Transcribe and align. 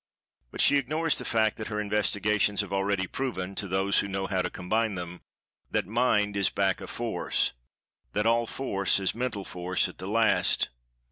But 0.49 0.61
she 0.61 0.77
ignores 0.77 1.19
the 1.19 1.25
fact 1.25 1.57
that 1.57 1.67
her 1.67 1.79
investigations 1.79 2.61
have 2.61 2.73
already 2.73 3.05
proven 3.05 3.53
(to 3.53 3.67
those 3.67 3.99
who 3.99 4.07
know 4.07 4.25
how 4.25 4.41
to 4.41 4.49
combine 4.49 4.95
them) 4.95 5.21
that 5.69 5.85
Mind 5.85 6.35
is 6.35 6.49
back 6.49 6.81
of 6.81 6.89
Force—that 6.89 8.25
all 8.25 8.47
Force 8.47 8.99
is 8.99 9.13
Mental 9.13 9.45
Force, 9.45 9.87
at 9.87 9.99
the 9.99 10.07
last. 10.09 10.69